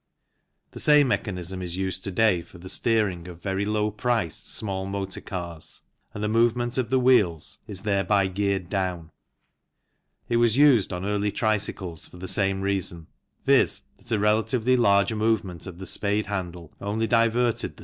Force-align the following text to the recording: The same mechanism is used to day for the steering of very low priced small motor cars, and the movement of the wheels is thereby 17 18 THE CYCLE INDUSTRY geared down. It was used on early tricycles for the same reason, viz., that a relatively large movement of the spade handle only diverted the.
The 0.71 0.79
same 0.79 1.09
mechanism 1.09 1.61
is 1.61 1.77
used 1.77 2.03
to 2.05 2.11
day 2.11 2.41
for 2.41 2.57
the 2.57 2.69
steering 2.69 3.27
of 3.27 3.39
very 3.43 3.65
low 3.65 3.91
priced 3.91 4.47
small 4.47 4.87
motor 4.87 5.21
cars, 5.21 5.81
and 6.15 6.23
the 6.23 6.27
movement 6.27 6.79
of 6.79 6.89
the 6.89 6.97
wheels 6.99 7.59
is 7.67 7.83
thereby 7.83 8.23
17 8.23 8.31
18 8.31 8.35
THE 8.35 8.41
CYCLE 8.41 8.53
INDUSTRY 8.53 8.87
geared 8.87 8.97
down. 8.97 9.11
It 10.27 10.37
was 10.37 10.57
used 10.57 10.91
on 10.91 11.05
early 11.05 11.31
tricycles 11.31 12.07
for 12.07 12.17
the 12.17 12.27
same 12.27 12.61
reason, 12.61 13.05
viz., 13.45 13.83
that 13.97 14.11
a 14.11 14.17
relatively 14.17 14.75
large 14.75 15.13
movement 15.13 15.67
of 15.67 15.77
the 15.77 15.85
spade 15.85 16.25
handle 16.25 16.73
only 16.81 17.05
diverted 17.05 17.77
the. 17.77 17.79